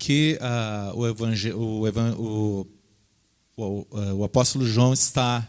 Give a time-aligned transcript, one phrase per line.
[0.00, 1.04] aqui uh, o,
[1.56, 2.66] o, o,
[3.54, 5.46] o, o, apóstolo João está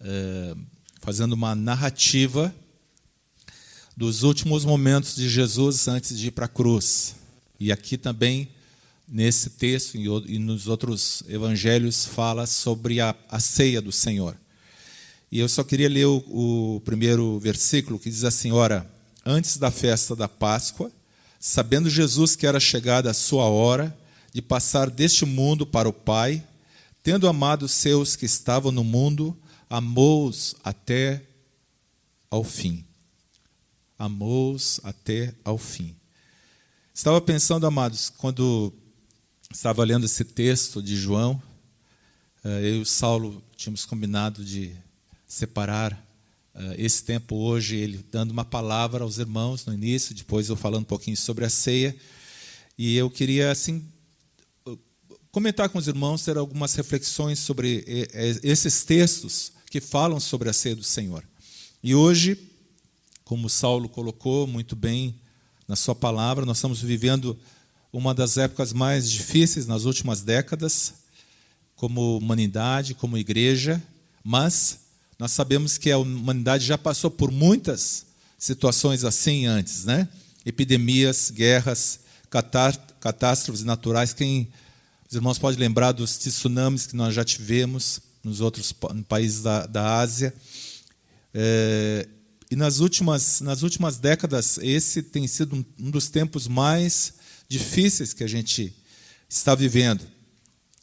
[0.00, 0.60] uh,
[1.00, 2.54] fazendo uma narrativa
[3.96, 7.16] dos últimos momentos de Jesus antes de ir para a cruz.
[7.58, 8.48] E aqui também,
[9.08, 14.36] nesse texto e nos outros evangelhos, fala sobre a, a ceia do Senhor.
[15.30, 18.88] E eu só queria ler o, o primeiro versículo que diz assim: Ora,
[19.26, 20.92] antes da festa da Páscoa,
[21.38, 23.96] sabendo Jesus que era chegada a sua hora
[24.32, 26.42] de passar deste mundo para o Pai,
[27.02, 29.36] tendo amado os seus que estavam no mundo,
[29.68, 31.22] amou-os até
[32.30, 32.88] ao fim
[33.98, 35.94] amou-os até ao fim.
[36.94, 38.72] Estava pensando, amados, quando
[39.50, 41.42] estava lendo esse texto de João,
[42.44, 44.74] eh, eu e o Saulo tínhamos combinado de
[45.26, 46.06] separar
[46.76, 50.84] esse tempo hoje, ele dando uma palavra aos irmãos no início, depois eu falando um
[50.84, 51.94] pouquinho sobre a ceia.
[52.76, 53.84] E eu queria, assim,
[55.30, 60.52] comentar com os irmãos, ter algumas reflexões sobre eh, esses textos que falam sobre a
[60.52, 61.22] ceia do Senhor.
[61.82, 62.48] E hoje
[63.28, 65.14] como Saulo colocou muito bem
[65.68, 67.38] na sua palavra, nós estamos vivendo
[67.92, 70.94] uma das épocas mais difíceis nas últimas décadas,
[71.76, 73.82] como humanidade, como igreja,
[74.24, 74.80] mas
[75.18, 78.06] nós sabemos que a humanidade já passou por muitas
[78.38, 80.08] situações assim antes, né?
[80.46, 82.00] Epidemias, guerras,
[83.00, 84.12] catástrofes naturais.
[84.12, 84.48] Quem
[85.08, 88.72] os irmãos podem lembrar dos tsunamis que nós já tivemos nos outros
[89.08, 90.32] países da, da Ásia.
[91.34, 92.06] É,
[92.50, 97.14] e nas últimas, nas últimas décadas, esse tem sido um dos tempos mais
[97.48, 98.72] difíceis que a gente
[99.28, 100.06] está vivendo.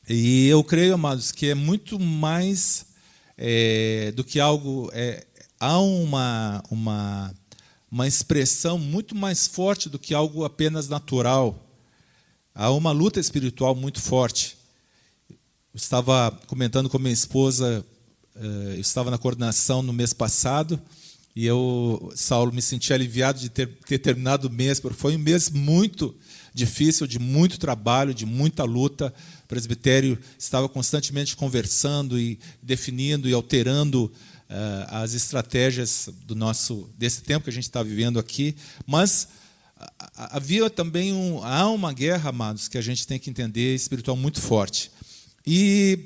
[0.10, 2.86] E eu creio, amados, que é muito mais
[3.38, 4.90] é, do que algo.
[4.94, 5.26] É,
[5.60, 7.36] há uma, uma,
[7.92, 11.62] uma expressão muito mais forte do que algo apenas natural.
[12.54, 14.58] Há uma luta espiritual muito forte.
[15.30, 15.36] Eu
[15.78, 17.86] estava comentando com minha esposa,
[18.36, 20.80] é, eu estava na coordenação no mês passado.
[21.36, 25.20] E eu, Saulo, me senti aliviado de ter, ter terminado o mês, porque foi um
[25.20, 26.16] mês muito
[26.56, 29.14] difícil, de muito trabalho, de muita luta.
[29.44, 37.22] O presbitério estava constantemente conversando e definindo e alterando uh, as estratégias do nosso desse
[37.22, 38.56] tempo que a gente está vivendo aqui.
[38.88, 39.28] Mas
[40.16, 44.40] havia também um, há uma guerra, amados, que a gente tem que entender espiritual muito
[44.40, 44.90] forte.
[45.46, 46.00] E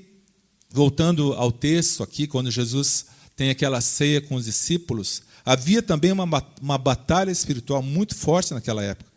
[0.72, 3.06] voltando ao texto aqui, quando Jesus
[3.36, 6.26] tem aquela ceia com os discípulos, havia também uma,
[6.60, 9.09] uma batalha espiritual muito forte naquela época.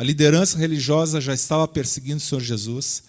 [0.00, 3.02] A liderança religiosa já estava perseguindo o Senhor Jesus,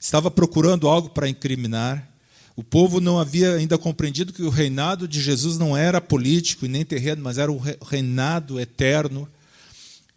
[0.00, 2.12] estava procurando algo para incriminar.
[2.56, 6.68] O povo não havia ainda compreendido que o reinado de Jesus não era político e
[6.68, 9.28] nem terreno, mas era o reinado eterno.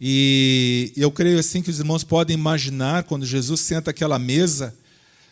[0.00, 4.74] E eu creio assim que os irmãos podem imaginar quando Jesus senta aquela mesa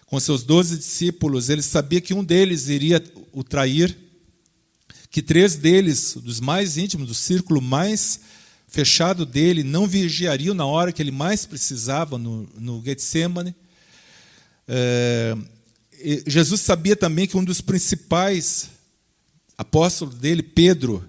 [0.07, 3.99] com seus doze discípulos, ele sabia que um deles iria o trair,
[5.11, 8.21] que três deles, dos mais íntimos, do círculo mais
[8.67, 13.55] fechado dele, não vigiariam na hora que ele mais precisava no, no Getsemane.
[14.67, 15.37] É,
[16.27, 18.71] Jesus sabia também que um dos principais
[19.57, 21.07] apóstolos dele, Pedro,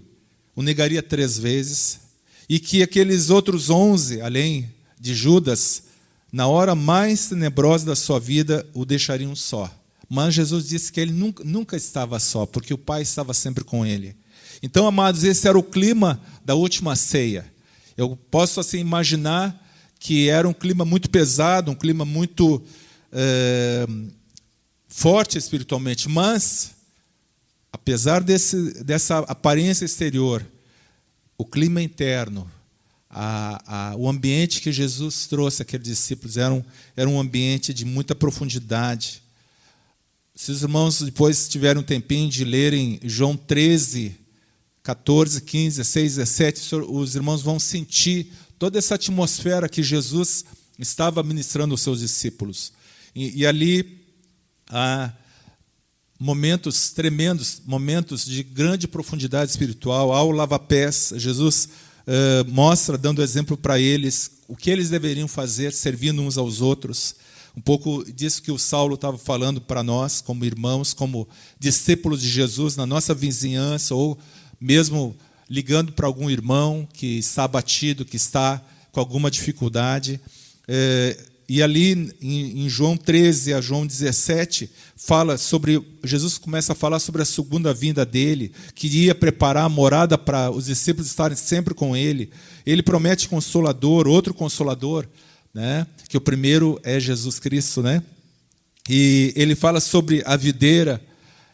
[0.56, 2.00] o negaria três vezes,
[2.48, 5.84] e que aqueles outros onze, além de Judas,
[6.32, 9.74] na hora mais tenebrosa da sua vida, o deixariam só.
[10.08, 13.86] Mas Jesus disse que ele nunca, nunca estava só, porque o Pai estava sempre com
[13.86, 14.16] ele.
[14.66, 17.46] Então, amados, esse era o clima da última ceia.
[17.96, 19.64] Eu posso assim imaginar
[20.00, 22.64] que era um clima muito pesado, um clima muito
[23.12, 23.86] é,
[24.88, 26.72] forte espiritualmente, mas
[27.72, 30.44] apesar desse, dessa aparência exterior,
[31.38, 32.50] o clima interno,
[33.08, 36.64] a, a, o ambiente que Jesus trouxe àqueles discípulos era um,
[36.98, 39.22] era um ambiente de muita profundidade,
[40.34, 44.25] se os irmãos depois tiverem um tempinho de lerem João 13,
[44.86, 50.46] 14, 15, 16, 17, os irmãos vão sentir toda essa atmosfera que Jesus
[50.78, 52.72] estava ministrando aos seus discípulos.
[53.16, 54.06] E, e ali
[54.70, 55.12] há
[56.20, 60.14] momentos tremendos, momentos de grande profundidade espiritual.
[60.14, 61.68] Ao lava-pés, Jesus
[62.06, 67.16] uh, mostra, dando exemplo para eles, o que eles deveriam fazer, servindo uns aos outros
[67.58, 71.28] um pouco disso que o Saulo estava falando para nós, como irmãos, como
[71.58, 74.20] discípulos de Jesus na nossa vizinhança, ou
[74.66, 75.16] mesmo
[75.50, 80.20] ligando para algum irmão que está abatido, que está com alguma dificuldade.
[80.68, 81.18] É,
[81.48, 85.80] e ali em, João 13 a João 17, fala sobre.
[86.04, 90.66] Jesus começa a falar sobre a segunda vinda dele, queria preparar a morada para os
[90.66, 92.32] discípulos estarem sempre com ele.
[92.66, 95.08] Ele promete consolador, outro consolador
[95.56, 95.88] né?
[96.10, 98.04] Que o primeiro é Jesus Cristo, né?
[98.90, 101.02] E ele fala sobre a videira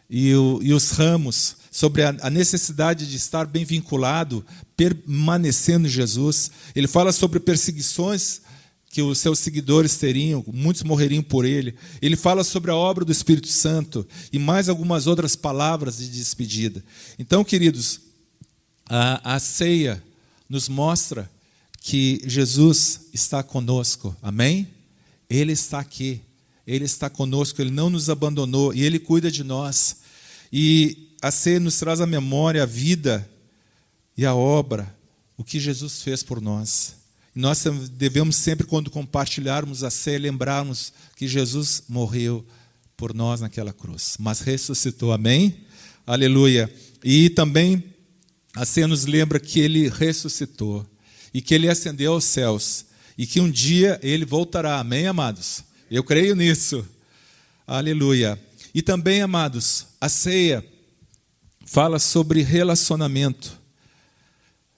[0.09, 4.45] e, o, e os ramos, sobre a, necessidade de estar bem vinculado,
[4.75, 6.51] permanecendo em Jesus.
[6.75, 8.41] Ele fala sobre perseguições
[8.89, 11.73] que os seus seguidores teriam, muitos morreriam por ele.
[12.01, 16.83] Ele fala sobre a obra do Espírito Santo e mais algumas outras palavras de despedida.
[17.17, 18.01] Então, queridos,
[18.89, 20.03] a, a ceia
[20.49, 21.31] nos mostra
[21.79, 24.13] que Jesus está conosco.
[24.21, 24.67] Amém?
[25.29, 26.21] Ele está aqui.
[26.67, 29.97] Ele está conosco, ele não nos abandonou e ele cuida de nós.
[30.51, 33.29] E a ceia nos traz a memória, a vida
[34.17, 34.93] e a obra,
[35.37, 36.95] o que Jesus fez por nós.
[37.35, 42.45] E nós devemos sempre, quando compartilharmos a ceia, lembrarmos que Jesus morreu
[42.97, 45.13] por nós naquela cruz, mas ressuscitou.
[45.13, 45.61] Amém?
[46.05, 46.71] Aleluia.
[47.03, 47.83] E também
[48.55, 50.85] a ceia nos lembra que ele ressuscitou
[51.33, 52.85] e que ele ascendeu aos céus
[53.17, 54.79] e que um dia ele voltará.
[54.79, 55.63] Amém, amados?
[55.89, 56.85] Eu creio nisso.
[57.65, 58.39] Aleluia.
[58.73, 60.65] E também, amados, a ceia
[61.71, 63.57] fala sobre relacionamento.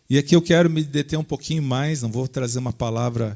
[0.07, 3.35] E aqui eu quero me deter um pouquinho mais, não vou trazer uma palavra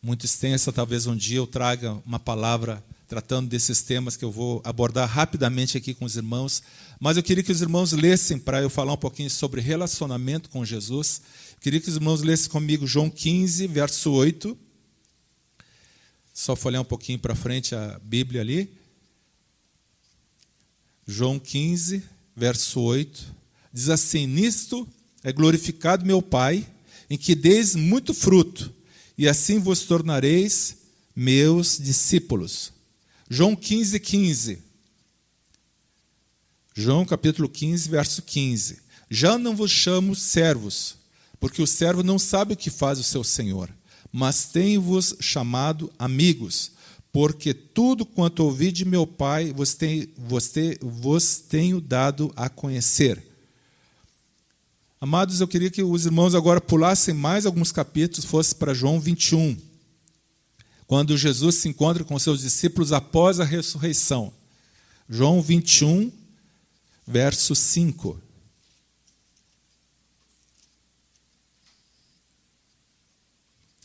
[0.00, 4.62] muito extensa, talvez um dia eu traga uma palavra tratando desses temas que eu vou
[4.64, 6.62] abordar rapidamente aqui com os irmãos,
[7.00, 10.64] mas eu queria que os irmãos lessem para eu falar um pouquinho sobre relacionamento com
[10.64, 11.22] Jesus.
[11.54, 14.56] Eu queria que os irmãos lessem comigo João 15, verso 8.
[16.32, 18.72] Só folhear um pouquinho para frente a Bíblia ali.
[21.04, 23.34] João 15, verso 8.
[23.72, 24.86] Diz assim: Nisto
[25.24, 26.66] é glorificado meu Pai,
[27.08, 28.72] em que deis muito fruto,
[29.16, 30.76] e assim vos tornareis
[31.14, 32.72] meus discípulos.
[33.28, 34.58] João 15, 15.
[36.74, 38.80] João capítulo 15, verso 15.
[39.10, 40.96] Já não vos chamo servos,
[41.40, 43.70] porque o servo não sabe o que faz o seu senhor,
[44.12, 46.72] mas tenho-vos chamado amigos,
[47.16, 52.50] porque tudo quanto ouvi de meu Pai vos, tenho, vos, te, vos tenho dado a
[52.50, 53.26] conhecer.
[55.00, 59.56] Amados, eu queria que os irmãos agora pulassem mais alguns capítulos, fosse para João 21
[60.86, 64.30] quando Jesus se encontra com seus discípulos após a ressurreição.
[65.08, 66.12] João 21,
[67.06, 68.20] verso 5.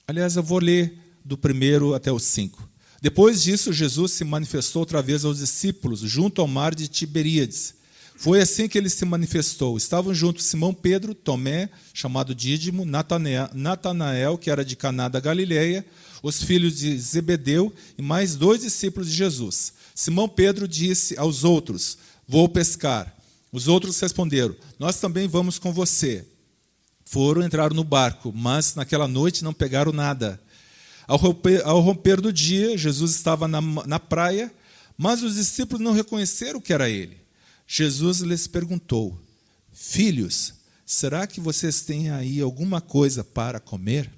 [0.06, 0.94] Aliás, eu vou ler
[1.24, 2.70] do primeiro até o cinco.
[3.02, 7.74] Depois disso, Jesus se manifestou outra vez aos discípulos, junto ao mar de Tiberíades.
[8.16, 9.76] Foi assim que ele se manifestou.
[9.76, 15.84] Estavam juntos Simão Pedro, Tomé, chamado Dídimo, Natanael, que era de Caná da Galileia,
[16.22, 19.74] os filhos de Zebedeu e mais dois discípulos de Jesus.
[19.96, 21.98] Simão Pedro disse aos outros:
[22.28, 23.12] Vou pescar.
[23.52, 26.24] Os outros responderam: Nós também vamos com você.
[27.04, 30.40] Foram entrar no barco, mas naquela noite não pegaram nada.
[31.12, 34.50] Ao romper, ao romper do dia, Jesus estava na, na praia,
[34.98, 37.18] mas os discípulos não reconheceram que era ele.
[37.68, 39.22] Jesus lhes perguntou:
[39.74, 40.54] Filhos,
[40.86, 44.10] será que vocês têm aí alguma coisa para comer?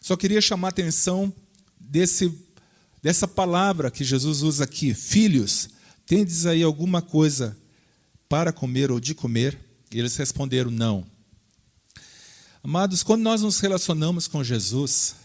[0.00, 1.30] Só queria chamar a atenção
[1.78, 2.32] desse,
[3.02, 5.68] dessa palavra que Jesus usa aqui, filhos,
[6.06, 7.54] tendes aí alguma coisa
[8.30, 9.58] para comer ou de comer?
[9.92, 11.04] E eles responderam, não.
[12.64, 15.19] Amados, quando nós nos relacionamos com Jesus,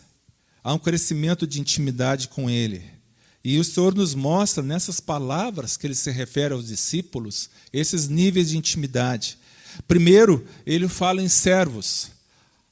[0.65, 2.83] há um crescimento de intimidade com Ele.
[3.43, 8.49] E o Senhor nos mostra nessas palavras que ele se refere aos discípulos, esses níveis
[8.49, 9.37] de intimidade.
[9.87, 12.07] Primeiro, ele fala em servos.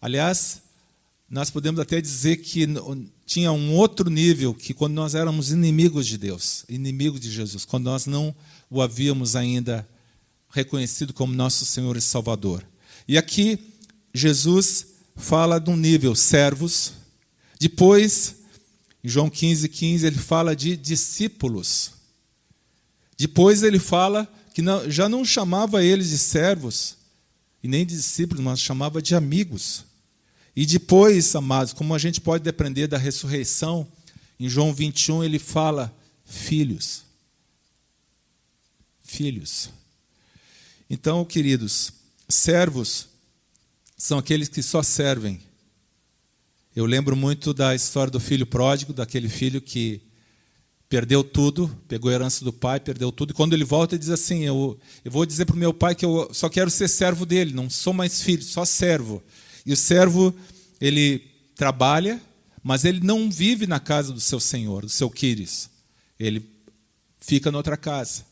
[0.01, 0.63] Aliás,
[1.29, 2.67] nós podemos até dizer que
[3.27, 7.83] tinha um outro nível, que quando nós éramos inimigos de Deus, inimigos de Jesus, quando
[7.83, 8.35] nós não
[8.71, 9.87] o havíamos ainda
[10.49, 12.65] reconhecido como nosso Senhor e Salvador.
[13.07, 13.59] E aqui
[14.11, 17.02] Jesus fala de um nível servos,
[17.63, 18.35] depois,
[19.01, 21.91] em João 15, 15, ele fala de discípulos.
[23.17, 26.97] Depois ele fala que não, já não chamava eles de servos
[27.63, 29.85] e nem de discípulos, mas chamava de amigos.
[30.53, 33.87] E depois, amados, como a gente pode depender da ressurreição,
[34.37, 37.05] em João 21 ele fala: filhos.
[39.01, 39.69] Filhos.
[40.89, 41.93] Então, queridos,
[42.27, 43.07] servos
[43.97, 45.39] são aqueles que só servem.
[46.75, 50.01] Eu lembro muito da história do filho pródigo, daquele filho que
[50.89, 54.09] perdeu tudo, pegou a herança do pai, perdeu tudo, e quando ele volta, ele diz
[54.09, 57.27] assim: Eu, eu vou dizer para o meu pai que eu só quero ser servo
[57.27, 59.21] dele, não sou mais filho, só servo.
[59.63, 60.33] E o servo,
[60.81, 61.21] ele
[61.55, 62.19] trabalha,
[62.63, 65.69] mas ele não vive na casa do seu senhor, do seu Quíris.
[66.19, 66.43] Ele
[67.19, 68.25] fica noutra casa.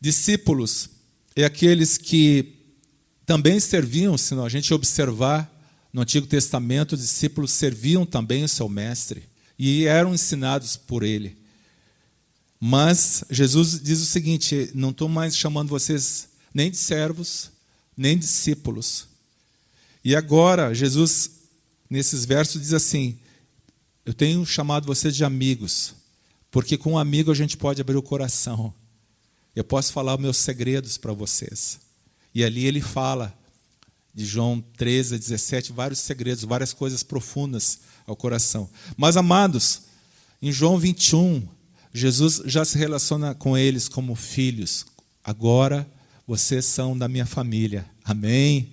[0.00, 0.90] Discípulos
[1.36, 2.54] é aqueles que
[3.24, 5.57] também serviam, se a gente observar
[5.98, 9.24] No Antigo Testamento, os discípulos serviam também o seu mestre
[9.58, 11.36] e eram ensinados por ele.
[12.60, 17.50] Mas Jesus diz o seguinte: não estou mais chamando vocês nem de servos,
[17.96, 19.08] nem discípulos.
[20.04, 21.32] E agora, Jesus,
[21.90, 23.18] nesses versos, diz assim:
[24.06, 25.94] Eu tenho chamado vocês de amigos,
[26.48, 28.72] porque com um amigo a gente pode abrir o coração.
[29.52, 31.80] Eu posso falar meus segredos para vocês.
[32.32, 33.36] E ali ele fala,
[34.14, 38.68] de João 13 17, vários segredos, várias coisas profundas ao coração.
[38.96, 39.82] Mas, amados,
[40.40, 41.46] em João 21,
[41.92, 44.86] Jesus já se relaciona com eles como filhos.
[45.22, 45.88] Agora
[46.26, 47.86] vocês são da minha família.
[48.04, 48.72] Amém?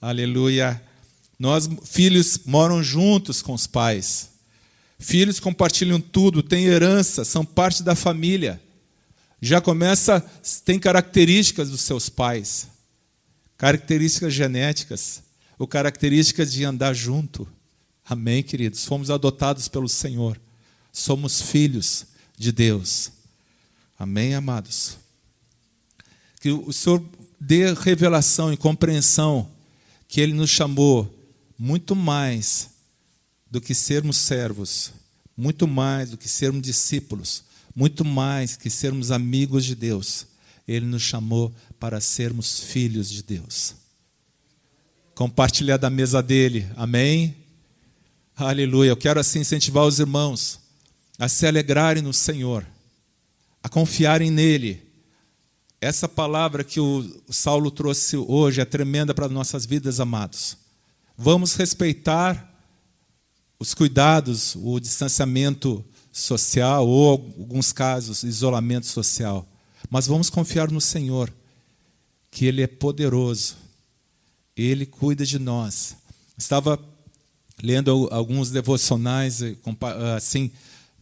[0.00, 0.80] Aleluia.
[1.38, 4.30] Nós, filhos, moram juntos com os pais.
[4.98, 8.60] Filhos compartilham tudo, têm herança, são parte da família.
[9.40, 10.24] Já começa,
[10.64, 12.68] tem características dos seus pais,
[13.56, 15.22] características genéticas,
[15.58, 17.48] ou características de andar junto.
[18.04, 18.84] Amém, queridos?
[18.84, 20.40] Fomos adotados pelo Senhor.
[20.92, 23.10] Somos filhos de Deus.
[23.98, 24.98] Amém, amados?
[26.40, 27.02] Que o Senhor
[27.40, 29.50] dê revelação e compreensão
[30.06, 31.12] que Ele nos chamou
[31.58, 32.70] muito mais
[33.50, 34.92] do que sermos servos,
[35.36, 37.42] muito mais do que sermos discípulos,
[37.74, 40.26] muito mais que sermos amigos de Deus.
[40.66, 43.74] Ele nos chamou para sermos filhos de Deus.
[45.14, 47.36] Compartilhar da mesa dele, amém?
[48.36, 48.90] Aleluia.
[48.90, 50.60] Eu quero assim incentivar os irmãos
[51.18, 52.66] a se alegrarem no Senhor,
[53.62, 54.82] a confiarem nele.
[55.80, 60.56] Essa palavra que o Saulo trouxe hoje é tremenda para nossas vidas, amados.
[61.16, 62.52] Vamos respeitar
[63.58, 69.46] os cuidados, o distanciamento social ou, alguns casos, isolamento social.
[69.88, 71.32] Mas vamos confiar no Senhor,
[72.30, 73.56] que Ele é poderoso,
[74.56, 75.96] Ele cuida de nós.
[76.36, 76.78] Estava
[77.62, 79.40] lendo alguns devocionais,
[80.16, 80.50] assim,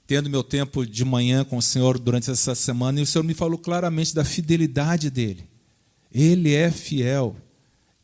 [0.06, 3.34] tendo meu tempo de manhã com o Senhor durante essa semana, e o Senhor me
[3.34, 5.44] falou claramente da fidelidade dele.
[6.12, 7.36] Ele é fiel,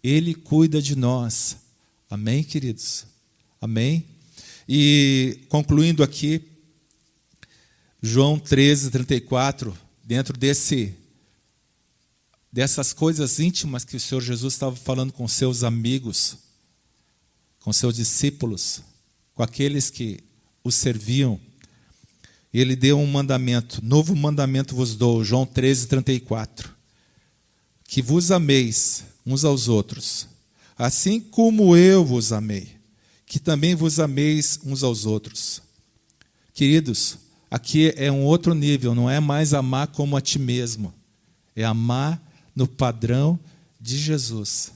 [0.03, 1.59] ele cuida de nós.
[2.09, 3.05] Amém, queridos?
[3.61, 4.05] Amém?
[4.69, 6.43] E concluindo aqui,
[8.03, 9.77] João 13, 34,
[10.11, 10.93] dentro desse
[12.53, 16.37] dessas coisas íntimas que o Senhor Jesus estava falando com seus amigos,
[17.61, 18.83] com seus discípulos,
[19.37, 20.19] com aqueles que
[20.65, 21.41] o serviam,
[22.53, 26.75] ele deu um mandamento, novo mandamento vos dou, João 13, 34.
[27.85, 30.27] Que vos ameis uns aos outros,
[30.77, 32.69] assim como eu vos amei,
[33.25, 35.63] que também vos ameis uns aos outros.
[36.53, 37.17] Queridos,
[37.51, 40.95] aqui é um outro nível, não é mais amar como a ti mesmo,
[41.57, 42.21] é amar
[42.55, 43.39] no padrão
[43.81, 44.73] de Jesus.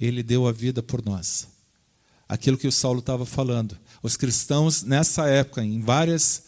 [0.00, 1.48] Ele deu a vida por nós.
[2.28, 3.76] Aquilo que o Saulo estava falando.
[4.02, 6.44] Os cristãos, nessa época, em várias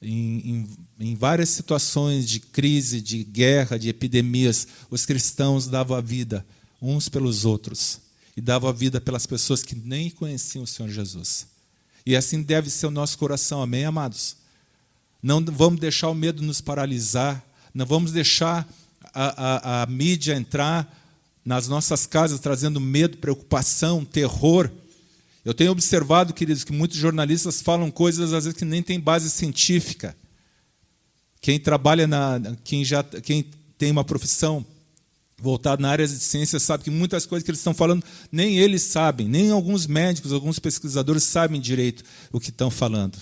[0.00, 0.68] em, em,
[1.00, 6.46] em, várias situações de crise, de guerra, de epidemias, os cristãos davam a vida
[6.80, 8.00] uns pelos outros
[8.36, 11.48] e davam a vida pelas pessoas que nem conheciam o Senhor Jesus.
[12.06, 14.36] E assim deve ser o nosso coração, amém, amados?
[15.22, 17.44] Não vamos deixar o medo nos paralisar,
[17.74, 18.68] não vamos deixar
[19.12, 20.96] a, a, a mídia entrar
[21.44, 24.70] nas nossas casas trazendo medo, preocupação, terror
[25.48, 29.30] eu tenho observado, queridos, que muitos jornalistas falam coisas às vezes que nem tem base
[29.30, 30.14] científica.
[31.40, 33.46] Quem trabalha na, quem já, quem
[33.78, 34.62] tem uma profissão
[35.40, 38.82] voltada na área de ciência sabe que muitas coisas que eles estão falando nem eles
[38.82, 43.16] sabem, nem alguns médicos, alguns pesquisadores sabem direito o que estão falando.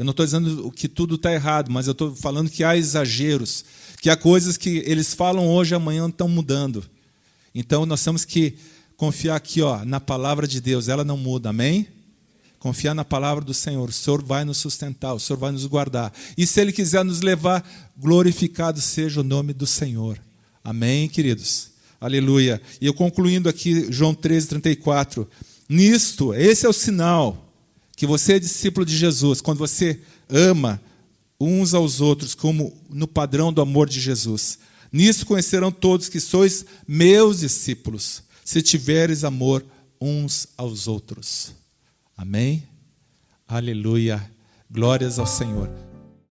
[0.00, 3.66] Eu não estou dizendo que tudo está errado, mas eu estou falando que há exageros,
[4.00, 6.82] que há coisas que eles falam hoje, amanhã estão mudando.
[7.54, 8.54] Então nós temos que
[8.96, 11.86] confiar aqui ó, na palavra de Deus, ela não muda, amém?
[12.58, 16.10] Confiar na palavra do Senhor, o Senhor vai nos sustentar, o Senhor vai nos guardar.
[16.34, 17.62] E se Ele quiser nos levar,
[17.94, 20.18] glorificado seja o nome do Senhor.
[20.64, 21.72] Amém, queridos?
[22.00, 22.58] Aleluia.
[22.80, 25.28] E eu concluindo aqui, João 13, 34.
[25.68, 27.49] Nisto, esse é o sinal
[28.00, 30.80] que você é discípulo de Jesus, quando você ama
[31.38, 34.58] uns aos outros, como no padrão do amor de Jesus.
[34.90, 39.62] Nisso conhecerão todos que sois meus discípulos se tiveres amor
[40.00, 41.52] uns aos outros.
[42.16, 42.66] Amém?
[43.46, 44.32] Aleluia.
[44.70, 45.89] Glórias ao Senhor.